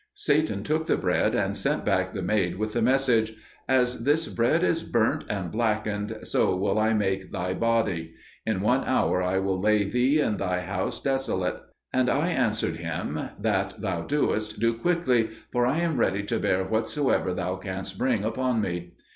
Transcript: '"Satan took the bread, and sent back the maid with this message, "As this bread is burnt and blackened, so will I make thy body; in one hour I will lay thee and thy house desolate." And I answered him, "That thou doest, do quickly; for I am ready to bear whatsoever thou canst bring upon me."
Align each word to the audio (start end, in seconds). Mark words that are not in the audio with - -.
'"Satan 0.31 0.63
took 0.63 0.87
the 0.87 0.97
bread, 0.97 1.35
and 1.35 1.55
sent 1.55 1.85
back 1.85 2.11
the 2.11 2.23
maid 2.23 2.55
with 2.55 2.73
this 2.73 2.81
message, 2.81 3.33
"As 3.69 4.03
this 4.03 4.27
bread 4.29 4.63
is 4.63 4.81
burnt 4.81 5.25
and 5.29 5.51
blackened, 5.51 6.17
so 6.23 6.55
will 6.55 6.79
I 6.79 6.91
make 6.93 7.31
thy 7.31 7.53
body; 7.53 8.15
in 8.43 8.61
one 8.61 8.83
hour 8.83 9.21
I 9.21 9.37
will 9.37 9.61
lay 9.61 9.83
thee 9.83 10.19
and 10.19 10.39
thy 10.39 10.61
house 10.61 10.99
desolate." 10.99 11.61
And 11.93 12.09
I 12.09 12.29
answered 12.29 12.77
him, 12.77 13.29
"That 13.39 13.79
thou 13.79 14.01
doest, 14.01 14.59
do 14.59 14.73
quickly; 14.73 15.29
for 15.51 15.67
I 15.67 15.77
am 15.81 15.97
ready 15.99 16.23
to 16.23 16.39
bear 16.39 16.63
whatsoever 16.63 17.31
thou 17.31 17.57
canst 17.57 17.99
bring 17.99 18.23
upon 18.23 18.59
me." 18.59 18.93